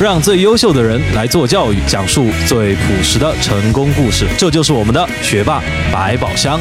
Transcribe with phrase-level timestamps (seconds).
[0.00, 4.26] 让最优秀的人来做教育，讲述最朴实的成功故事。
[4.38, 5.62] 这就是我们的学霸
[5.92, 6.58] 百宝箱。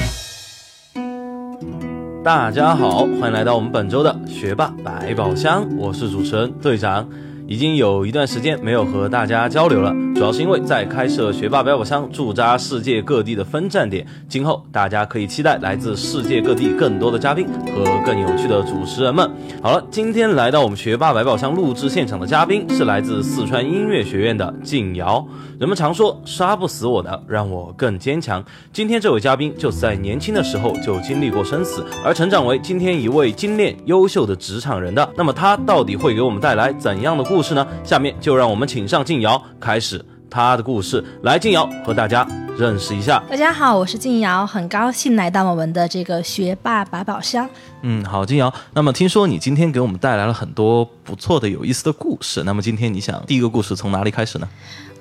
[2.22, 7.08] 大家好，欢迎来到我们本周的学霸百宝箱，我是主持人队长。
[7.50, 19.28] 已经有一段时间没有和大家交流了，主要是因为在开设学霸百宝箱驻扎世界各地的分站点，今后大家可以期待来自世界各地更多的嘉宾和更有趣的主持人们。
[19.64, 25.26] 好了，今天来到我们学霸百宝箱录制现场的嘉宾是来自四川音乐学院的静瑶。
[25.58, 28.42] 人们常说杀不死我的，让我更坚强。
[28.72, 35.10] 今天这位嘉宾就是在年轻的时候就经历过生死，而成长为今天一位精炼优秀的职场人的。
[35.18, 37.39] 那么他到底会给我们带来怎样的故？
[37.40, 37.66] 故事呢？
[37.86, 41.02] 下面就让我们请上静瑶，开始她的故事。
[41.24, 42.28] 来，静瑶和大家
[42.60, 43.24] 认识一下。
[43.30, 47.50] 大家好，我是静瑶，很高兴来到我们的这个学霸百宝箱。
[47.84, 48.54] 嗯，好，静瑶。
[48.74, 52.44] 那么听说你今天给我们带来了很多不错的、有意思的故事。
[52.44, 54.48] 那么今天你想第一个故事从哪里开始呢？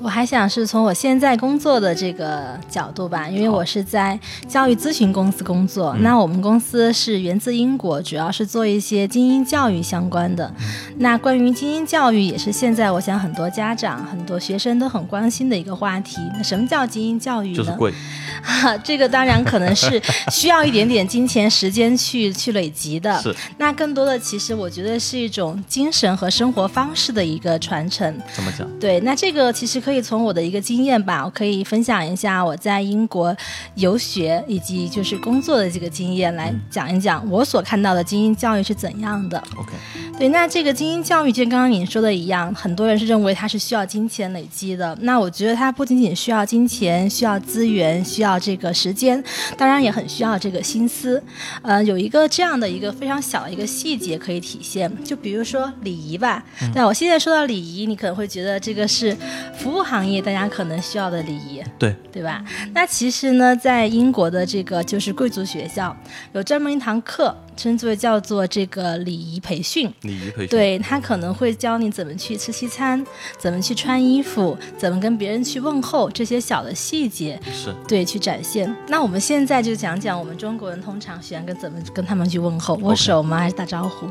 [0.01, 5.93] 我还想是从我现在工作的这个角度吧，因为我是在教育咨询公司工作。
[5.97, 10.55] 那我们公司是源自英国，主要是做一些精英教育相关的。
[10.99, 16.19] 那关于精英教育，也是现在我想很多家长、很多学生都很关心的一个话题。
[16.37, 17.57] 那什么叫精英教育呢？
[17.57, 17.93] 就是贵。
[18.85, 23.21] 这个当然可能是需要一点点金钱、时间去去累积的。
[23.21, 23.35] 是。
[23.57, 28.17] 那更多的，其实我觉得是一种精神和生活方式的一个传承。
[28.33, 28.69] 怎么讲？
[28.79, 29.79] 对，那这个其实。
[29.89, 33.35] 可以从我的一个经验吧，我可以分享一下我在英国
[33.77, 39.43] 游学以及就是工作的这个经验，来讲一讲我所看到的精英教育是怎样的。
[39.57, 39.73] OK，
[40.19, 44.99] 对，那这个精英教育就跟刚刚你说的一样，很多人是认为它是需要金钱累积的。
[45.01, 49.21] 那我觉得它不仅仅需要金钱，需要资源，需要这个时间，
[49.57, 51.21] 当然也很需要这个心思。
[51.63, 56.45] 呃，有一个这样的一个非常小的一个细节可以体现，就比如说礼仪吧。
[56.73, 59.17] 那我现在说到礼仪，你可能会觉得这个是
[59.57, 59.83] 服务。
[59.89, 62.45] 行业大家可能需要的礼仪，对对吧？
[62.75, 65.97] 那其实呢，在英国的这个就是贵族学校，
[66.35, 69.93] 有专门一堂课，称作叫做这个礼仪培训。
[70.03, 73.05] 礼仪培训，对他可能会教你怎么去吃西餐，
[73.37, 78.75] 怎么去穿衣服，怎么跟别人去问候，这些小的细节是对去展现。
[78.87, 83.39] 那我们现在就讲讲我们中国人通常喜欢跟怎么跟他们去问候，握手吗？
[83.39, 84.07] 还是打招呼？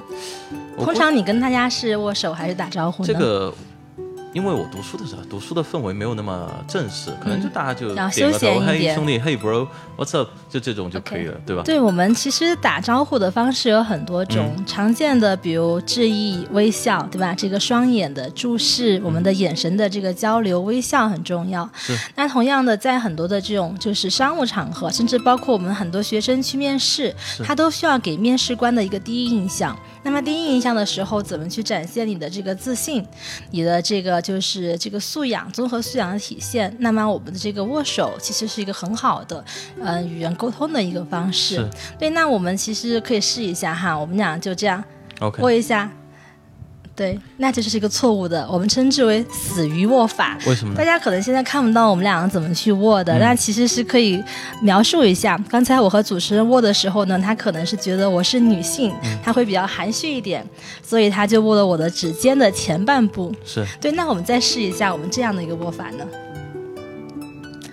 [0.84, 3.08] 通常你跟大家是握手还是打招呼呢？
[3.08, 3.54] 这个。
[4.38, 11.64] 因为我读书的时候，读书的氛围没有那么正式，可能就大家就点个头，嘿兄弟，嘿 bro，what's up，就这种就可以了，对吧？
[11.64, 17.34] 对我们其实打招呼的方式有很多种，常见的比如致意、微笑，对吧？
[17.34, 21.68] 这个双眼的注视，我们的眼神的这个交流，微笑很重要。
[21.74, 21.98] 是。
[22.16, 27.12] 那同样的，在很多的这种就是商务场合，甚至包括我们很多学生去面试，
[27.44, 29.76] 他都需要给面试官的一个第一印象。
[30.04, 33.04] 那么第一印象的时候，怎么去展现你的这个自信，
[33.50, 36.76] 你的这个就是这个素养，综合素养的体现？
[36.80, 39.42] 那么我们的这个握手其实是一个很好的，
[39.80, 41.66] 嗯，与人沟通的一个方式。
[41.98, 44.84] 对，那我们其实可以试一下哈，我们俩就这样
[45.40, 45.90] 握一下。
[46.98, 50.36] 对，那就是一个错误的，我们称之为死鱼握法。
[50.48, 50.74] 为什么？
[50.74, 54.20] 大家可能现在看不到我们两个怎么去握的，那其实是可以
[54.64, 55.40] 描述一下。
[55.48, 58.92] 刚才我和主持人握的时候呢，他可能是觉得我是女性，
[59.24, 60.44] 他会比较含蓄一点，
[60.82, 63.32] 所以他就握了我的指尖的前半部。
[63.46, 66.04] 是对，那我们再试一下我们这样的一个握法呢？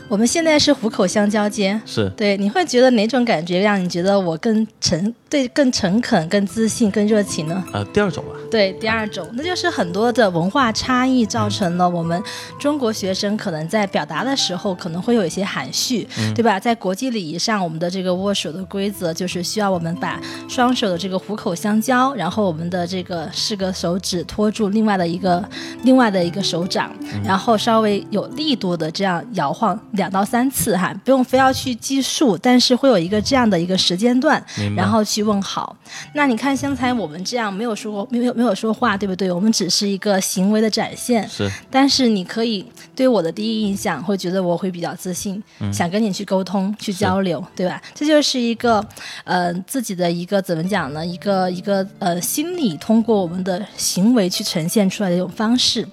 [0.07, 7.65] 我们现在是虎口相交接，是对，你会觉得哪种感觉让你觉得我更诚对、更诚恳、更自信、更热情呢？
[7.73, 8.31] 呃，第二种吧。
[8.49, 12.23] 对，第二种，那就是很多的文化差异造成了我们
[12.57, 16.07] 中国学生可能在表达的时候可能会有一些含蓄，
[16.37, 16.61] 对吧？
[16.61, 25.45] 在国际礼仪上，我们的这个握手的规则就是需要我们把双手的这个虎口相交，然后我们的这个四个手指托住另外的一个
[25.83, 26.93] 另外的一个手掌，
[27.25, 29.77] 然后稍微有力度的这样摇晃。
[29.95, 34.41] 两到三次哈，不用非要去计数，但是会有一个这样的一个时间段，
[34.77, 35.77] 然后去问好。
[36.15, 39.33] 那你看，刚才我们这样没有说过，没有没有说话，对不对？
[39.33, 41.29] 我们只是一个行为的展现。
[41.29, 41.51] 是。
[41.71, 45.43] 但是你可以对我的第一印象会觉得我会比较自信，
[45.73, 47.83] 想跟你去沟通、去交流，对吧？
[47.95, 48.87] 这就是一个
[49.25, 51.05] 呃自己的一个怎么讲呢？
[51.05, 55.87] 一个一个呃心理通过我们的行为去呈现出来的一种方式。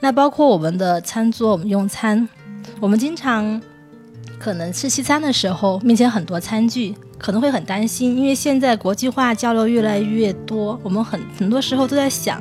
[0.00, 2.28] 那包括我们的餐桌，我们用餐。
[2.80, 3.60] 我们经常
[4.38, 12.40] 可能吃西餐的时候，面前很多餐具，可能会很担心，因为现在国际化交流越来越多，我们很很多时候都在想，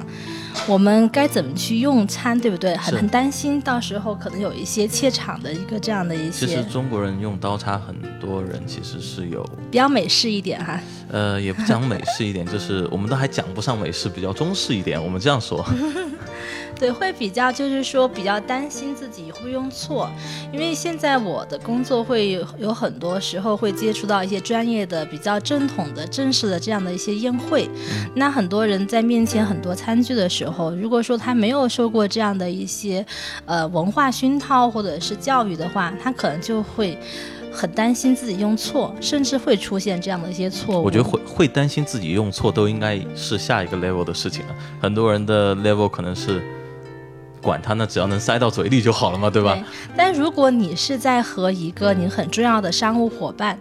[0.68, 2.76] 我们该怎么去用餐，对不对？
[2.78, 6.46] 很很担心，到时候可能有一些怯场的一个这样的一些。
[6.46, 10.80] 其实中国人用刀叉，很多人其实是有比较美式一点哈。
[11.10, 15.64] 呃，也不讲美式一点，就是我们都还讲不上美式，比较中式一点，我们这样说。
[16.84, 20.12] 对，会比较就是说比较担心自己会用错，
[20.52, 27.70] 因为现在我的工作会有有很多时候会接触到一些专业的、比较正统的、正式的这样的一些宴会，
[28.14, 33.06] 那很多人在面前很多餐具的时候，如果说他没有受过这样的一些
[33.46, 36.98] 呃文化熏陶或者是教育的话，他可能就会。
[37.56, 40.84] 很担心自己用错，甚至会出现这样的一些错误。
[40.84, 44.56] 我觉得会会担心自己用错，都应该是下一个 level 的事情了。
[44.82, 46.42] 很多人的 level 可能是。
[47.44, 49.58] 管它呢，只要能塞到嘴里就好了嘛，对吧？
[49.96, 53.60] 但如果你是在和一个你很重要的商务伙伴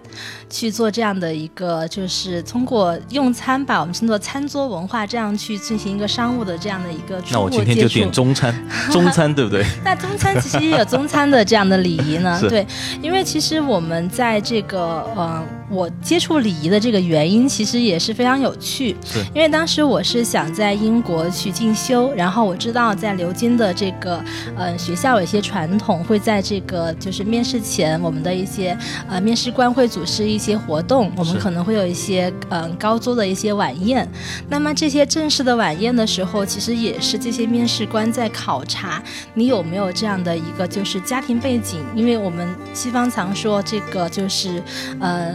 [0.48, 8.54] 去做这样的一个，就是通过用餐吧，我们称作餐桌文化，这样去进行一个商务的这样的一个那我今天就点中餐，
[8.92, 9.66] 中餐对不对？
[9.84, 12.64] 那中餐其实也有中餐的这样的礼仪呢， 对，
[13.02, 15.42] 因为其实我们在这个呃。
[15.72, 24.22] 我接触礼仪的这个原因其实也是非常有趣，是因为当时我是想在英国去进修，然后我知道在牛津的这个
[24.54, 28.76] 呃学校有一些传统，会在这个就是面试前，我们的一些
[29.08, 34.06] 呃面试官会组织一些活动，我们可能会有一些嗯高桌的一些晚宴。
[34.50, 39.02] 那么这些正式的晚宴的时候，其实也是这些面试官在考察
[39.32, 44.62] 你有没有这样的一个就是家庭背景，因为我们西方常说这个就是
[45.00, 45.34] 呃。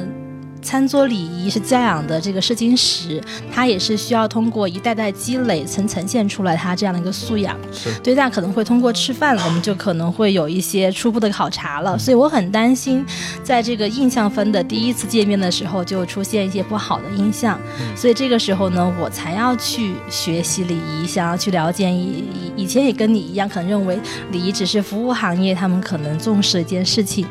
[0.61, 3.21] 餐桌礼仪是教养的这个试金石，
[3.53, 7.57] 它也是需要通过一代代积累，曾呈现出来它这样的一个素养。
[7.71, 11.97] 是对，大家可能会通过吃饭，我们就可能会有一些初步的考察了。
[11.97, 13.05] 所以我很担心，
[13.43, 17.59] 在这个印象分的第一次见面的时候就出现一些不好的印象。
[17.95, 21.89] 所以这个时候呢，我才要去学习礼仪，想要去了解。
[21.89, 22.23] 以
[22.55, 23.99] 以前也跟你一样，可能认为
[24.31, 27.25] 礼仪只是服务行业他们可能重视的一件事情。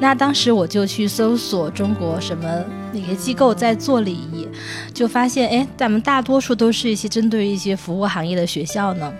[0.00, 2.44] 那当时我就去搜索中国什么
[2.92, 4.48] 哪些机构在做礼仪，
[4.92, 9.12] 就发现哎，咱们大多数都是一些针对一些服务行业的学校呢。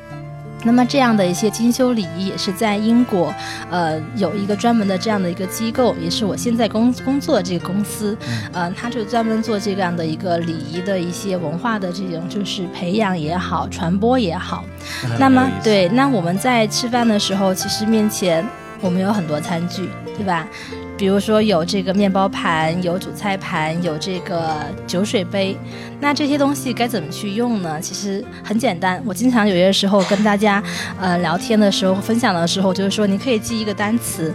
[0.66, 3.34] 那么这样的一些精修礼仪也是在英国，
[3.70, 8.16] 呃，有一个专门的这样的一个机构，也是我现在工工作的这个公司，
[8.50, 14.64] 呃，他就专门做这样的一个礼仪的一些文化的这种就是培养也好，传播也好。
[15.18, 18.42] 那么对，那我们在吃饭的时候，其实面前。
[18.84, 20.46] 我们有很多餐具，对吧？
[20.96, 25.56] 比如说有这个面包盘，有主菜盘，有这个酒水杯。
[26.00, 27.80] 那这些东西该怎么去用呢？
[27.80, 29.02] 其实很简单。
[29.06, 30.62] 我经常有些时候跟大家
[31.00, 34.32] 呃聊天的时候，分享的时候，就是说你可以记一个单词，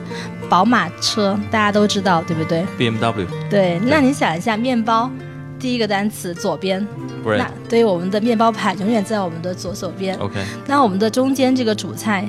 [0.50, 3.28] 宝马车，大家都知道，对不对？BMW。
[3.52, 5.10] 对，那你想一下，面包
[5.60, 6.86] 第一个单词左边，
[7.24, 10.18] 那对于我们的面包盘永远在我们的左手边。
[10.18, 10.44] OK。
[10.66, 12.28] 那我们的中间这个主菜。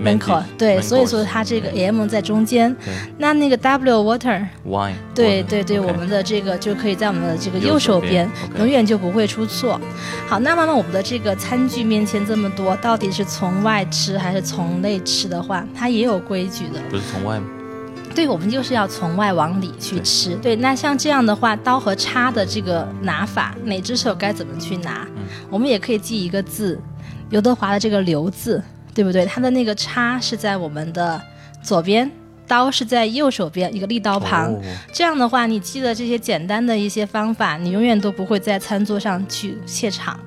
[0.00, 2.74] 门口对，所以说它这个 M 在中间，
[3.18, 9.78] 那那个 W water wine，对对对，我们的这个就可以在我们的这个右手边，永远就不会出错。
[10.26, 16.80] 好，那么我们的这个餐具面前这么多，到底是从外吃还是从内吃的话，它也有规矩的。
[16.90, 17.46] 不是从外吗？
[18.12, 20.34] 对，我们就是要从外往里去吃。
[20.36, 25.06] 对，那像这样的话，刀和叉的这个拿法，哪只手该怎么去拿？
[25.48, 26.80] 我们也可以记一个字，
[27.28, 28.62] 刘德华的这个刘字。
[28.94, 29.24] 对不对？
[29.26, 31.20] 它的那个叉是在我们的
[31.62, 32.10] 左边，
[32.46, 34.54] 刀是在右手边，一个立刀旁。
[34.92, 40.18] 这样的话，你记得这些简单的一些方法，你永远都不会在餐桌上去怯场。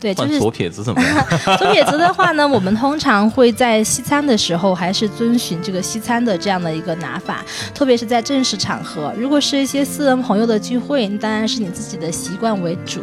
[0.00, 1.26] 对，就是左撇子怎么样？
[1.58, 9.12] 左撇子的话呢，我们通常会在西餐的时候还是遵循这个西餐的这样的一个拿法，特别是在正式场合。
[9.16, 13.00] 如果是一些私人朋友的聚会，当然是你自己的习惯为主。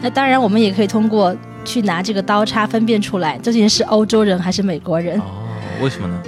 [0.00, 1.36] 那当然，我们也可以通过。
[1.64, 5.20] 去拿这个刀叉分辨出来究竟是欧洲人还是美国人？
[5.20, 5.24] 哦，
[5.82, 6.22] 为什么呢？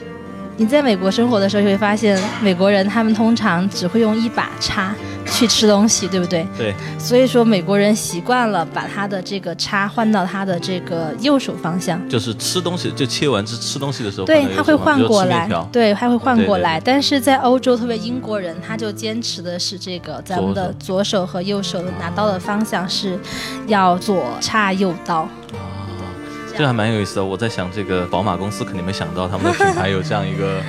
[0.61, 6.47] 你在美国生活的时候，就会发现美国人他们通常只会用一把叉去吃东西，对不对？
[6.59, 6.75] 对。
[6.99, 16.79] 所以说美国人习惯了把他的这个叉换到他的这个右手方向，就是吃东西就切完吃吃东西的时候，对他会换过来，对他会换过来。
[16.79, 23.19] 但是在欧洲，特别英国人，他就坚持的是这个咱们的左手和右手拿刀的方向是
[23.67, 25.27] 要左叉右刀。
[26.61, 27.25] 这还蛮有意思的。
[27.25, 30.61] 我在想，这个宝马公司肯定没想到他们的品牌有这样一个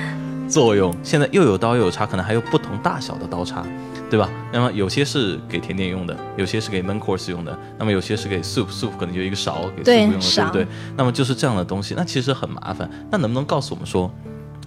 [0.48, 0.90] 作用。
[1.02, 3.62] 现在又有刀又有叉，可能还有不同大小的刀叉，
[4.08, 4.30] 对吧？
[4.50, 10.66] 那么有些是给甜点用的，有些是给 main course 用的，那么有些是给 soup，soup 可能就一个勺给 soup 用的，对不对？
[10.96, 12.88] 那么就是这样的东西，那其实很麻烦。
[13.10, 14.10] 那能不能告诉我们说，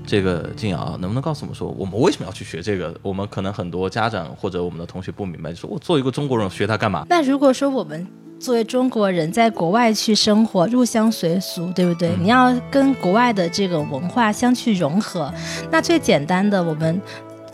[0.06, 2.96] 这个静瑶能不能告诉我们说，我们为什么要去学这个？
[3.02, 7.04] 我们可能很多家长或者我们的同学不明白，说我做一个中国人学它干嘛？
[7.10, 8.06] 那如果说我们。
[8.46, 12.16] 作为中国人，在国外去生活，入乡随俗，对不对？
[12.22, 15.34] 你要跟国外的这个文化相去融合。
[15.72, 17.02] 那最简单的，我们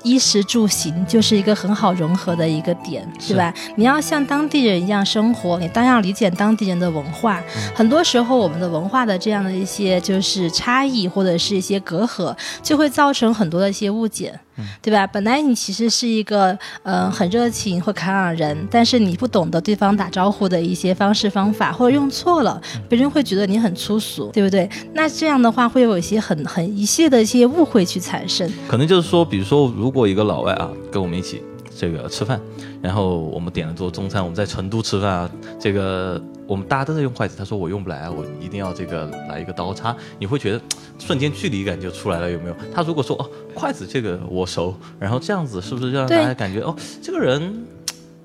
[0.03, 3.53] 衣食住行就是一个很好融合的一个点，对吧？
[3.77, 7.41] 你要像当地人一样生活，你当然要理解当地人的文化。
[7.73, 14.37] 很多时候，我们的文化的这样的一些就是差异或者是一些隔阂，就会造成很多的一些误解。
[14.81, 15.07] 对吧？
[15.07, 24.69] 本来你其实是一个呃很热情会开朗的人，但是你不懂得对方打招呼的一些方式方法，或者用错了，别人会觉得你很粗俗，对不对？
[24.93, 28.51] 那这样的话会有一些很很一系列的一些误会去产生。
[28.67, 31.41] 可能就是说，比如说，如果一个老外啊跟我们一起
[31.77, 32.39] 这个吃饭，
[32.81, 36.21] 然后我们点了桌中餐，我们在成都吃饭啊，这个。
[36.47, 39.95] 我们大家都在用筷子，他说我用不来啊，我一定要这个来一个刀叉。
[40.19, 40.59] 你会觉得
[40.99, 42.55] 瞬间距离感就出来了，有没有？
[42.73, 47.65] 他如果说哦，筷子这个我熟，然后这样子是不是让大家感觉哦，这个人，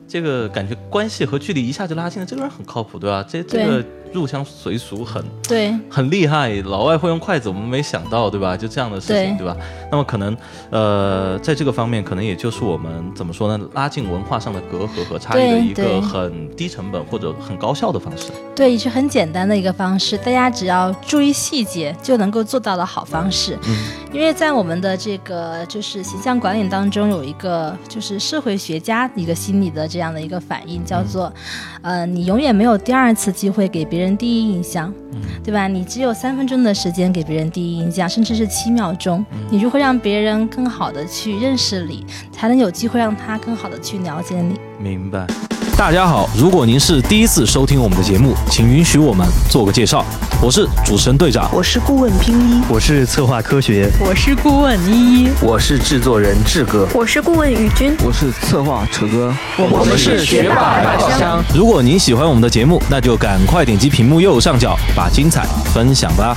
[0.09, 3.25] 这个感觉关系和距离一下就拉近了，这个人很靠谱，对吧？
[3.29, 3.85] 这这个。
[4.13, 6.49] 入乡随俗很对，很厉害。
[6.63, 8.57] 老外会用筷子，我们没想到，对吧？
[8.57, 9.55] 就这样的事情，对吧？
[9.91, 10.35] 那么可能，
[10.71, 13.69] 呃，在这个方面，可能也就是我们怎么说呢？
[13.75, 18.31] 拉近文化上的隔阂和差异的一个很低成本或者很高效的方式。
[18.55, 23.59] 对，也是很简单的一个方式，大家只要注意细节就能够做到的好方式。
[23.69, 23.77] 嗯，
[24.15, 31.33] 因为在我们的这个就是形象管理当中，有一个就是社会学家一个心理的这样的一个反应，叫做，
[31.81, 34.15] 呃，你永远没有第二次机会给别人。
[34.17, 34.93] 第一印象，
[35.43, 35.67] 对吧？
[35.69, 39.25] 你只有三分钟的时间给别人第一印象，甚至是七秒钟。
[39.51, 44.59] 你如何让别人更好的去认识你，才能有机会让他更好的去了解你？
[44.79, 45.27] 明白。
[45.77, 50.05] 大家好，如果您是第一次收听我们的节目，请允许我们做个介绍。
[50.43, 61.43] 我是主持人队长，我是顾问拼一，我是策划科学，我是顾问依依，我是制作人志哥，我是顾问宇军，我是策划楚哥，我们是学霸宝箱。
[61.55, 66.37] 如果您喜欢我们的节目，那就赶快点击屏幕右上角，把精彩分享吧。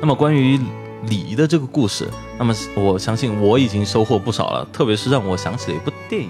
[0.00, 0.58] 那么关于
[1.06, 2.08] 礼仪的这个故事，
[2.38, 6.28] 那么我相信我已经收获不少了，特别是让我想起了一部电影。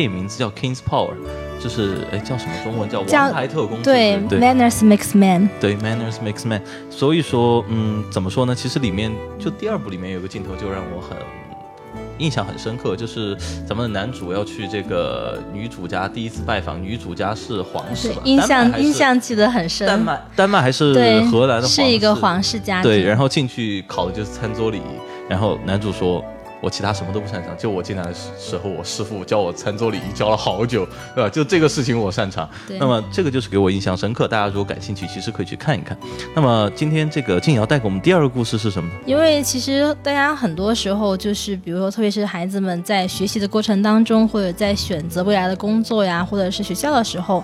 [0.00, 1.10] 电影名字叫《King's Power》，
[1.62, 5.46] 就是哎叫什么中文叫《王牌特工》对，Manners Makes Man。
[5.60, 6.62] 对，Manners Makes Man。
[6.88, 8.54] 所以说，嗯，怎么说呢？
[8.54, 11.18] 其实里面就第二部里面有个镜头就让我很
[12.16, 13.36] 印象很深刻，就是
[13.68, 19.86] 咱们的男主要去这个女主家第一次拜访，女主家是皇室，印象印象记得很深。
[19.86, 21.68] 丹麦，丹麦还是荷兰的皇？
[21.68, 22.90] 是一个皇室家庭。
[22.90, 26.24] 对，然后进去烤的就是餐桌礼仪，然后男主说。
[26.62, 31.28] 我其他什么都不擅长，就我进来的时候，我师傅教我餐桌礼仪教了好久，对吧？
[31.30, 32.48] 就这个事情我擅长。
[32.78, 34.28] 那么这个就是给我印象深刻。
[34.28, 35.96] 大家如果感兴趣，其实可以去看一看。
[36.34, 38.94] 那么今天这个静瑶带给我们第二个故事是什么呢？
[39.06, 47.42] 因为其实大家很多时候就是，比如说，特别是孩子们在学习的过程当中，或者在选择未来的工作呀，或者是学校的时候。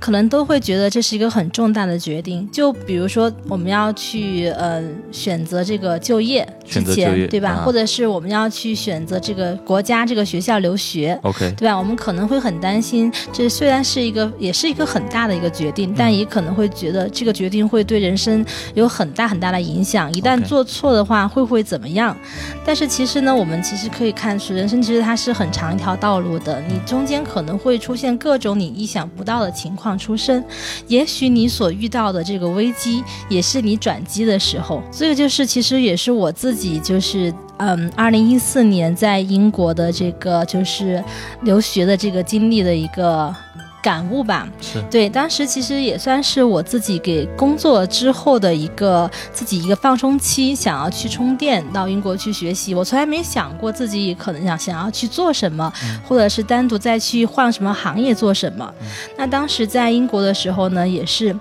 [0.00, 7.62] 可能都会觉得这是一个很重大的决定，就比如说我们要去呃选择这个就业之前，对吧？
[7.64, 11.76] 或者是我们要去选择这个国家这个学校留学，OK，对吧？
[11.76, 20.12] 我们可能会很担心，这虽然是一个也是一个很大的一个决定，但也可能会觉得这个决定会对人生有很大很大的影响。
[20.12, 22.16] 一旦做错的话，会不会怎么样？
[22.64, 29.90] 但是其实呢，我们其实可以看出，人生其实它是很长一条道路的，你中间可能会出现各种你意想不到的情况。
[30.00, 30.42] 出生，
[30.86, 34.82] 也许你所遇到的这个危机，也是你转机的时候。
[34.90, 41.02] 这个就是，其实也是我自己，就是嗯，二零一四年在英国的这个就是
[41.42, 43.34] 留学的这个经历的一个。
[43.82, 45.08] 感悟吧，是对。
[45.08, 52.74] 当时其实也算是我自己给工作之后的一个自己一个放松期，想要去充电，到英国去学习。
[52.74, 55.72] 我从来没想过自己可能想想要去做什么，
[56.06, 58.70] 或者是单独再去换什么行业做什么。
[59.16, 61.34] 那当时在英国的时候呢，也是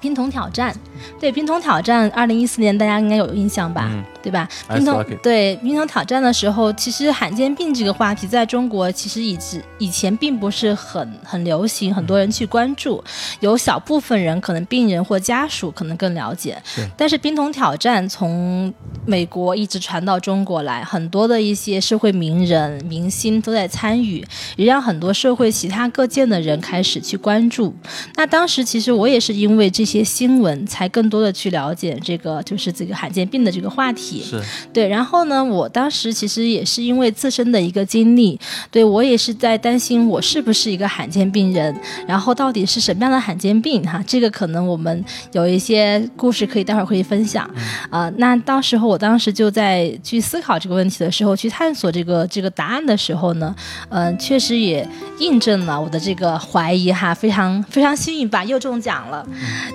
[0.00, 0.74] 冰桶挑战。
[1.20, 3.90] 对冰桶挑战，二零一四年大家应该有印象吧？
[4.20, 4.48] 对吧？
[4.74, 13.02] 冰桶对冰桶挑战的时候，其实罕见病这个话题在中国其实以之以前并不是很很流行，很多人去关注，
[13.40, 16.60] 有小部分人可能病人或家属可能更了解。
[16.96, 18.72] 但是冰桶挑战从
[19.06, 24.26] 美国一直传到中国来，很多的一些社会名人、明星都在参与，
[24.56, 27.72] 也让很多社会其他各界的人开始去关注。
[28.16, 30.86] 那当时其实我也是因为这些新闻才。
[30.98, 34.42] 更多的去了解这个就是这个罕见病的这个话题，是
[34.72, 34.88] 对。
[34.88, 38.40] 然后呢，我当时其实也是因为自身的一个经历，
[38.70, 44.02] 对我也是在担心我是不是一个罕见病人，然后到底是什么样的罕见病哈？
[44.06, 47.48] 这个可能我们有一些故事可以待会儿可以分享
[47.90, 48.10] 啊。
[48.16, 53.54] 那到时候我当时就在去思考这个问题的时候，去探索这个这个答案的时候呢，
[53.90, 54.88] 嗯，确实也
[55.20, 59.24] 印证了我的这个怀疑哈，非常非常幸运吧，又中奖了。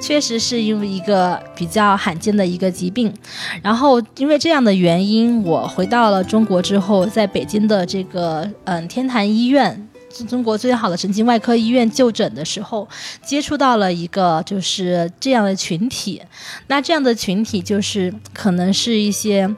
[0.04, 3.14] 确实是因为一个比较罕见的一个疾病。
[3.62, 9.88] 然后因为这样的原因，我回到了中国之后，在北京的这个嗯天坛医院。
[10.30, 12.88] 中国最好的神经外科医院就诊的时候，
[13.26, 16.22] 接触到了一个就是这样的群体，
[16.68, 19.50] 那这样的群体就是可能是一些。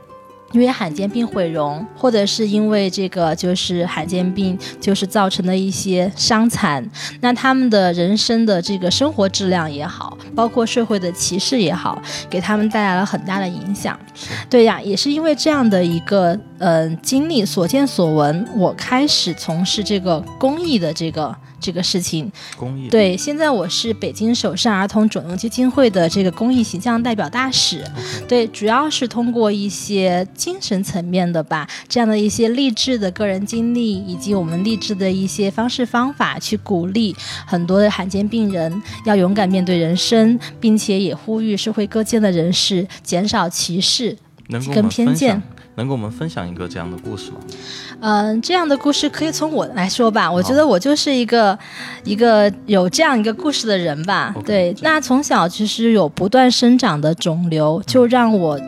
[0.56, 14.00] 因为罕见病毁容，或者是因为这个就是罕见病就是造成的一些伤残，那他们的人生的这个生活质量也好，包括社会的歧视也好，给他们带来了很大的影响。
[14.50, 21.36] 对呀，也是因为这样的一个嗯经历所见所闻，我开始从事这个公益的这个。
[21.66, 22.88] 这个事情，公益。
[22.90, 27.84] 对，现在我是北京首善儿童肿瘤基金会的这个公益形象代表大使，
[28.28, 37.16] 对，主要是通过一些精神层面的吧，这样的一些励志的个人经历，以及我们励志的一些方式方法，去鼓励
[37.48, 44.16] 很多的罕见病人要勇敢面对人生，并且也呼吁社会各界的人士减少歧视
[44.72, 45.42] 跟偏见。
[45.76, 47.38] 能给我们分享一个这样的故事吗？
[48.00, 50.32] 嗯，这样的故事可以从我来说吧。
[50.32, 51.58] 我觉得我就是一个
[52.04, 54.34] 一个有这样一个故事的人吧。
[54.46, 58.60] 对，那从小其实有不断生长的肿瘤，就让我。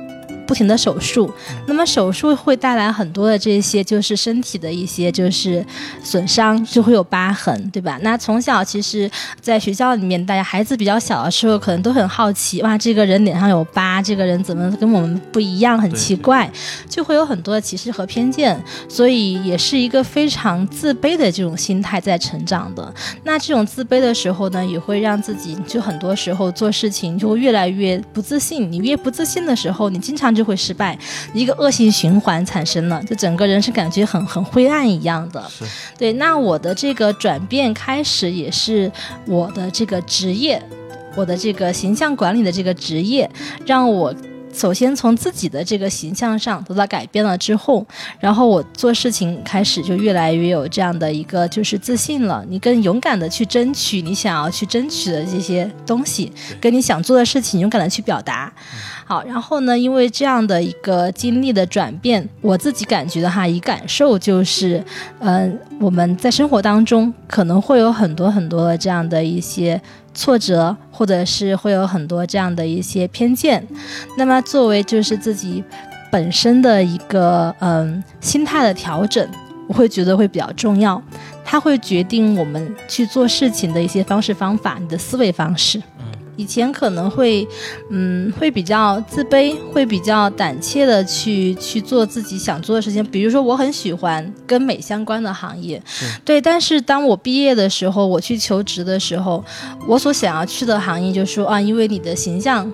[0.48, 1.30] 不停的手术，
[1.66, 5.64] 那么手术会带来很多的这些，就是身体的一些就是
[6.02, 8.00] 损伤，就会有疤痕，对吧？
[8.02, 9.12] 那从小其实，
[9.42, 16.50] 在学校里面，大家孩子比较小的时候，可能都很好奇，哇，这个人脸上有疤，这个人怎么跟我们不一样，很奇怪，
[16.88, 22.94] 就会有很多的歧视和偏见，所以也是一个非常自卑的这种心态在成长的。
[23.26, 28.72] 那这种自卑的时候呢，也会让自己就很多时候做事情就会越来越不自信。
[28.72, 30.37] 你越不自信的时候，你经常。
[30.38, 30.98] 就会失败，
[31.34, 35.44] 一个恶性循环产生了，就整个人是感觉很很灰暗一样的。
[35.98, 36.14] 对。
[36.14, 38.92] 那我的这个转变开始也是
[39.26, 40.62] 我的这个职业，
[41.16, 43.30] 我的这个形象管理的这个职业，
[43.66, 44.16] 让我。
[44.54, 47.86] 首先从自己的这个形象上得到改变了之后，
[48.20, 52.44] 然后我做事情开始就越来越有这样的一个就是自信了。
[52.50, 58.52] 你更勇敢的去争取你想要去争取的这些东西，跟你想做的事情勇敢的去表达。
[59.08, 64.84] 好，然后呢，因为这样的一个经历的转变，我自己感觉的哈，以感受就是，
[65.20, 69.82] 嗯，我们在生活当中可能会有很多很多的这样的一些。
[70.14, 73.64] 挫折，或者是会有很多这样的一些偏见，
[74.18, 75.64] 那么作为就是自己
[76.12, 79.30] 本身的一个嗯心态的调整，
[79.68, 81.00] 我会觉得会比较重要，
[81.46, 85.80] 它会决定我们去做事情的一些方式方法，你的思维方式。
[86.38, 87.46] 以前可能会，
[87.90, 93.04] 嗯，会比较自卑，会比较胆怯的去去做自己想做的事情。
[93.08, 95.82] 比如说，我很喜欢跟美相关的行业，
[96.24, 96.40] 对。
[96.40, 99.44] 但是当我毕业的时候，我去求职的时候，
[99.88, 102.72] 我所想要去的行业就说啊，因为你的形象。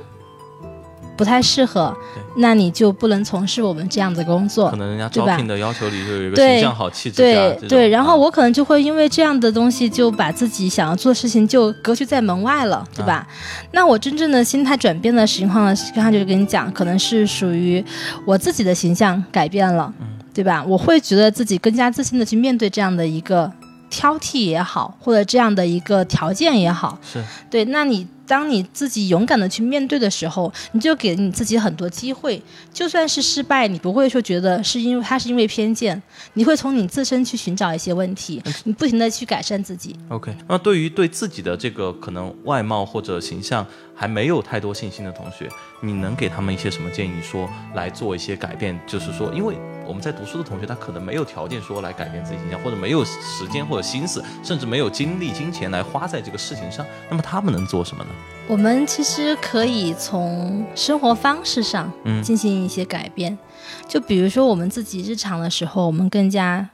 [1.24, 1.96] 不太适合，
[2.36, 13.26] 那你就不能从事我们这样的工作，可能人家招聘的要求里就有一个形象好、气质对对，然后我可能就会因为这样的东西，就把自己想要做的事情就隔绝在门外了，对吧？
[13.72, 17.82] 那我真正的心态转变的情况呢，刚才就是跟你讲，可能是属于
[18.28, 19.94] 我自己的形象改变了，
[20.34, 20.62] 对吧？
[20.68, 23.50] 我会觉得自己更加自信的去面对这样的一个
[23.90, 27.64] 挑剔也好，或者这样的一个条件也好，是对。
[27.64, 28.06] 那你。
[28.34, 32.42] 当你自己勇敢的去面对的时候，你就给你自己很多机会。
[32.74, 36.02] 就算是失败，你不会说觉得是因为他是因为偏见，
[36.34, 39.96] 你会从你自身去寻找一些问题，你不停的去改善自己。
[40.10, 43.64] OK，那对于对自己的这个可能外貌或者形象
[43.96, 45.50] 还没有太多信心的同学，
[45.82, 48.80] 你能给他们一些什么建议，说来做一些改变？
[48.88, 49.56] 就是说，因为。
[49.86, 56.86] 我们在读书的同学，他可能没有条件说来改变自己形象，或者没有时间或者心思，甚至没有精力、金钱来花在这个事情上。
[57.10, 58.10] 那么他们能做什么呢？
[58.48, 61.92] 我们其实可以从生活方式上
[62.24, 63.38] 进行一些改变，
[63.86, 66.70] 就比如说我们自己日常的时候，我们更加。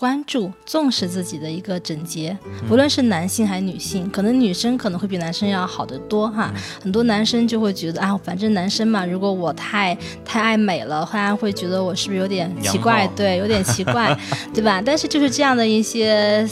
[0.00, 2.34] 关注、重视自己的一个整洁，
[2.66, 6.50] 不论是男性还是女性，可能女生可能会比男生要好得多哈。
[6.82, 13.06] 很多男生就会觉得啊，反正男生嘛，如果我太太爱美了，大家会觉得我是不是有点奇怪？
[13.14, 14.18] 对，有点奇怪，
[14.54, 14.80] 对吧？
[14.82, 16.48] 但是就是这样的一些。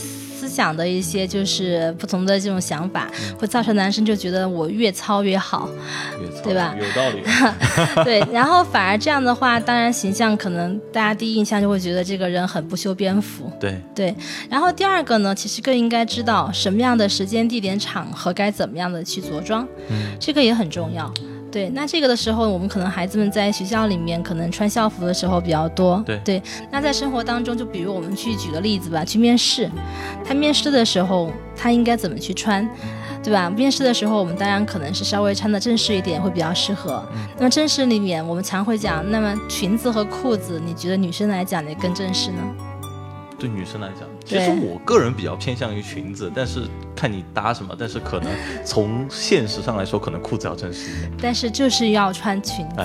[0.49, 3.07] 思想的一些就是不同的这种想法，
[3.39, 5.69] 会造成男生就觉得我越糙越好，
[6.43, 6.75] 对吧？
[6.79, 7.23] 有道理。
[8.03, 13.53] 对，然后反而这样的话，当然形象可能大家第一印象就会觉得这个人很不修边幅。
[13.61, 14.15] 对对。
[14.49, 21.13] 然后第二个呢，其实更应该知道什么样的时间、地点、场合该怎么样的去着装，嗯，这个也很重要。
[21.51, 26.03] 对，那这个的时候，我们可能孩子们在学校里面可能穿校服的时候比较多。
[26.07, 29.71] 对对，那在生活当中，就比如我们去举个例子吧，去面试，
[30.25, 32.69] 他面试的时候他应该怎么去穿？
[33.21, 33.51] 对吧？
[33.51, 37.03] 面试的时候，我们当然可能是稍微穿的正式一点会比较适合。
[37.37, 42.43] 那么正式里面，我们常会讲，那么裙子和裤子，你觉得女生来讲哪更正式呢？
[43.39, 46.63] 对女生来讲，其实我个人比较偏向于裙子，但是
[46.97, 47.75] 看你搭什么。
[47.79, 48.31] 但是可能
[48.65, 51.13] 从现实上来说，可能裤子要正式一点。
[51.23, 52.83] 但是就是要穿裙子。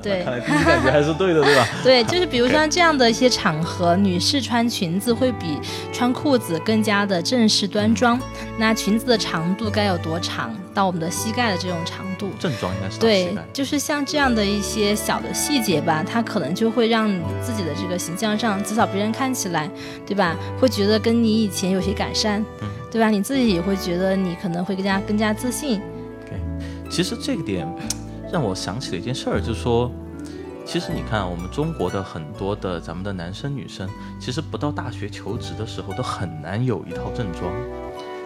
[0.00, 1.66] 对，看来第一感觉还是对的，对吧？
[1.82, 5.58] 对，就是比如像这样的一些场合，女士穿裙子会比
[5.92, 8.16] 穿裤子更加的正式端庄。
[8.56, 10.54] 那裙子的长度该有多长？
[10.78, 12.30] 到我们的膝盖的这种长度。
[12.38, 19.68] 正装应该是对，就是像这样的一些小的细节吧，它可能就会让你自己的这个形象上，至少别人看起来，
[20.06, 20.36] 对吧？
[20.60, 22.44] 会觉得跟你以前有些改善，
[22.92, 23.10] 对吧？
[23.10, 25.80] 你自己也会觉得你可能会更加更加自信。
[26.24, 26.38] 对，
[26.88, 27.66] 其实这个点。
[28.30, 29.90] 让我想起了一件事儿，就是说，
[30.66, 33.88] 其实你看，我们中国的很多的咱们的男生女生，
[34.20, 37.50] 其实不到大学求职的时候，都很难有一套正装。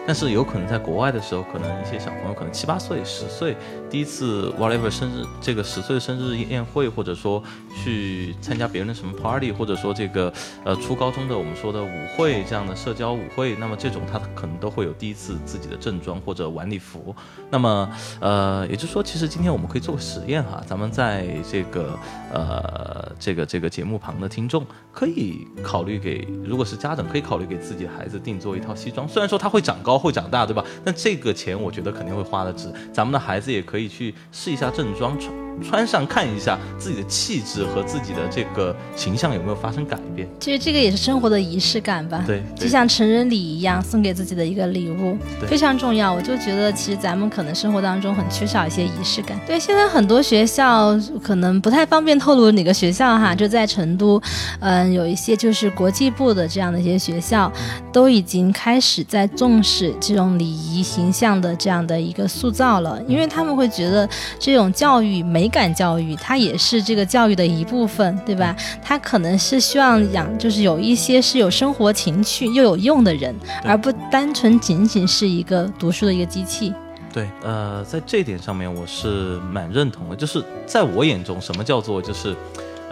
[0.05, 3.55] 但是有可能在国外的时候，可能一些小朋友可能七八岁、十岁，
[3.89, 7.41] 第一次 whatever 生日，这个十岁的生日宴会，或者说
[7.73, 10.31] 去参加别人的什么 party，或者说这个
[10.65, 17.15] 呃初高中的我们说的舞会这样的社交舞会，那么这种他可能都会有第一次自己的正装或者晚礼服。
[17.49, 17.89] 那么
[18.19, 21.97] 呃，也就是说，其实今天我们可以做个实验哈，咱们在这个
[22.33, 29.92] 呃这个这个节目旁的听众可以考虑给，如果是家长可以考虑给自己的孩子定做一套西装，虽然说他会长高。
[29.97, 30.63] 会长大，对吧？
[30.85, 32.71] 那这个钱我觉得肯定会花的值。
[32.91, 35.42] 咱们的孩子也可以去试一下正装穿。
[35.61, 40.27] 穿上看一下自己的气质和自己的这个形象有没有发生改变。
[40.39, 42.23] 其实这个也是生活的仪式感吧。
[42.25, 46.13] 对，就像成人礼一样，送给自己的一个礼物，非常重要。
[46.13, 49.39] 我就觉得其实咱们可能生活当中很缺少一些仪式感。
[49.45, 54.21] 对，现在很多学校可能不太方便透露哪个学校哈，就在成都，
[54.59, 57.51] 嗯，有一些就是国际部的这样的一些学校，
[57.93, 65.42] 都已经开始在重视这种礼仪形象的这样的一个塑造了，因为他们会觉得这种教育没。
[65.43, 68.55] 美感教育，它也是这个教育的一部分，对吧？
[68.81, 76.73] 它可能是希望养，就是有一些是有生活情趣又有用的人，而不单纯仅仅是一个读书的一个机器。
[77.11, 82.33] 对，呃，在这点上面我是蛮认同的，就是在我眼中，什么叫做就是。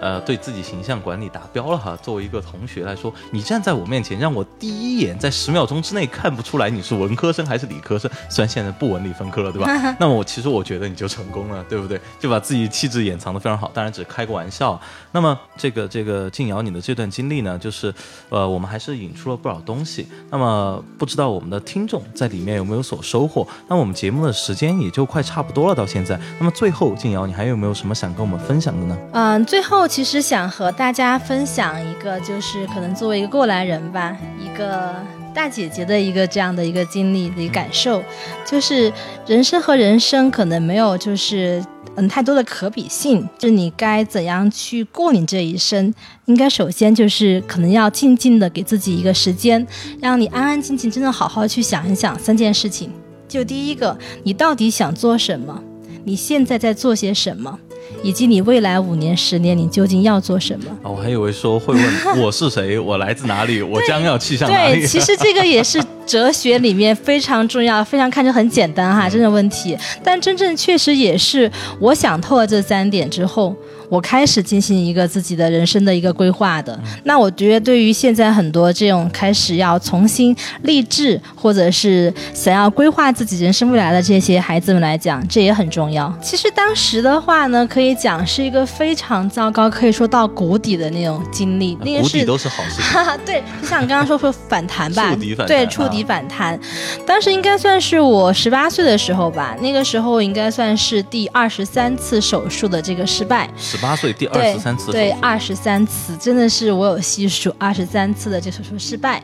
[0.02, 1.96] 呃，对自己形象管理达标了哈。
[2.02, 8.10] 作为一个同学来说，你站在我面前，让我第一眼在十秒钟之内看不出来你是文科生还是理科生。
[8.28, 9.96] 虽然现在不文理分科 了，对吧？
[10.00, 12.02] 那么我其实我觉得你就成功了，对不对？
[12.20, 13.70] 就把自己气质掩藏的非常好。
[13.76, 14.80] 当然只开个玩笑。
[15.12, 17.94] 那么这个这个静瑶你的这段经历呢，就是
[18.30, 20.08] 呃，我们还是引出了不少东西。
[20.32, 23.48] 那么不知道我们的听众在里面有没有所收获？
[23.68, 26.20] 那我们节目的时间也就快差不多了，到现在。
[26.40, 28.98] 那么最后，静瑶你还有没有什么想跟我们分享的呢？
[29.14, 29.91] 嗯，最后。
[29.92, 34.96] 其实想和大家分享一个，就是可能作为一个过来人吧，一个
[35.34, 38.02] 大姐姐的一个这样的一个经历的感受，
[38.46, 38.90] 就是
[39.28, 41.62] 人生和人生可能没有就是
[41.98, 49.68] 嗯太多的可比性，就你该怎样去过你这一生，应该首先就是可能要静静的给自己一个时间，
[50.00, 52.90] 让你安安静静，真的好好去想一想三件事情。
[53.28, 55.62] 就第一个，你到底想做什么？
[56.06, 57.60] 你现在在做些什么？
[58.04, 60.66] 以及你未来五年、十年，你究竟要做什么？
[60.84, 61.84] 啊，我还以为说会问
[62.22, 64.80] 我是谁，我来自哪里，我将要去向哪里。
[64.80, 73.56] 对，其实这个也是哲学里面非常重要、非常看着很简单哈，这种问题，但真正确实也是我想透了这三点之后。
[73.92, 86.12] 我开始进行一个自己的人生的一个规划的，那我觉得对于现在很多这种开始要重新立志，或者是想要规划自己人生未来的这些孩子们来讲，这也很重要。
[86.24, 91.78] 其实当时的话呢，可以讲是一个非常糟糕，可以说到谷底的那种经历。
[91.84, 92.82] 那个是都是好事。
[93.26, 95.58] 对，就像刚刚说说反弹吧， 触底反弹。
[95.58, 96.58] 对，触底反弹。
[97.06, 103.50] 当时应该算是我十八岁的时候吧，那个时候应该算是第二十三次手术的这个失败。
[103.82, 109.22] 八岁第二十三次，对二十三次，真的是我有细数二十三次的这手术失败。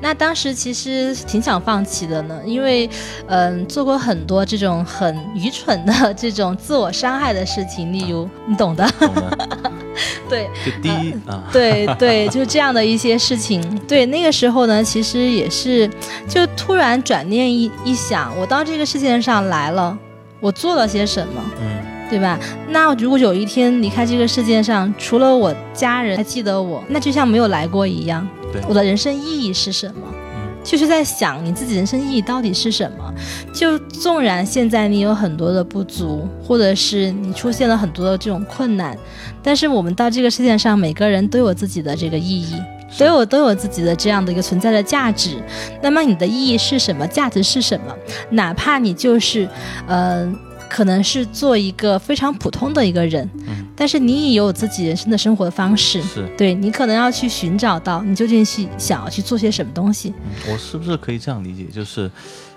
[0.00, 2.88] 那当时其实挺想放弃的呢，因为
[3.26, 8.90] 嗯做过很多这种很愚蠢的这种自我伤害的事情，例如你懂的。
[10.28, 13.60] 对，就第一啊，对对，就这样的一些事情。
[13.88, 15.90] 对，那个时候呢，其实也是
[16.28, 19.98] 就突然转念一一想，我到这个世界上来了，
[20.38, 21.42] 我做了些什么？
[21.60, 21.89] 嗯。
[22.10, 22.38] 对吧？
[22.68, 28.26] 那如果有一天离开这个世界上，除了我家人还记得我，那就像没有来过一样。
[28.52, 30.02] 对，我的人生意义是什么？
[30.34, 33.14] 嗯，就是在想你自己人生意义到底是什么？
[33.54, 38.98] 就纵然现在你有很多的不足，或者是你出现了很多的这种困难，
[39.42, 42.54] 但是我们到这个世界上，每个人都有自己的这个意义。
[42.98, 45.36] 都有都有自己的这样的一个存在的价值。
[45.80, 47.06] 那么你的意义是什么？
[47.06, 47.94] 价值是什么？
[48.30, 49.48] 哪怕你就是，
[49.86, 50.28] 呃，
[50.70, 56.00] 可能是做一个非常普通的一个人，嗯但是你也有自己人生的生活的方式。
[56.02, 60.14] 是，对你可能要去寻找到你究竟是想要去做些什么东西。
[60.48, 61.64] 我是不是可以这样理解？
[61.64, 62.10] 就是，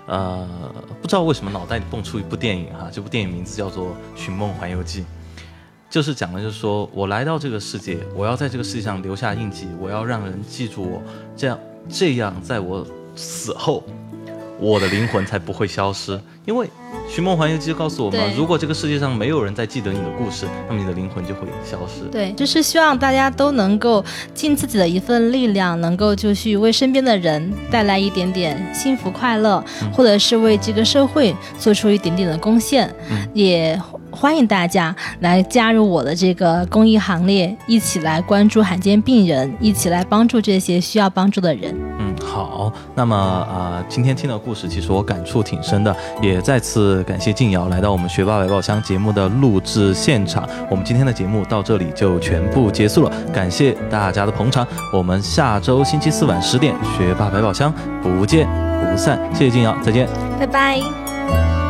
[0.06, 0.48] 呃，
[1.02, 5.00] 不知道为什么脑袋里蹦出一部电影哈，这部电影名字叫做《寻梦环游记》，
[5.90, 11.02] 就是讲的就是说我来到这个世界，我要在这个世界上留下印记，我要让人记住我，
[11.34, 13.82] 这样这样在我死后，
[14.64, 16.18] 我的灵魂才不会消失。
[16.46, 16.66] 因为
[17.08, 22.04] 《寻梦环游记》告诉我们，如果这个世界上没有人再记得你的故事，那么你的灵魂就会消失。
[22.10, 32.94] 对，就是希望大家都能够尽自己的一份力量，能够就去为身边的人带来一点点幸福快乐，或者是为这个社会做出一点点的贡献。
[33.32, 41.74] 也欢迎大家来加入我的这个公益行列，一起来关注罕见病人，一起来帮助这些需要帮助的人。
[42.34, 50.44] 好，那么啊、今天听的故事，其实我感触挺深的，也再次感谢静瑶来到我们学霸百宝箱节目的录制现场。
[50.68, 54.66] 我们今天的节目到这里就全部结束了，感谢大家的捧场。
[54.92, 58.48] 我们下周星期四晚十点，学霸百宝箱不见
[58.80, 59.16] 不散。
[59.32, 60.08] 谢谢静瑶，再见。
[60.36, 61.63] 拜拜。